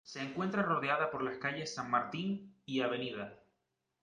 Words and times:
Se 0.03 0.19
encuentra 0.19 0.63
rodeada 0.63 1.11
por 1.11 1.21
las 1.21 1.37
calles 1.37 1.75
"San 1.75 1.91
Martín" 1.91 2.55
y 2.65 2.79
"Av. 2.81 2.93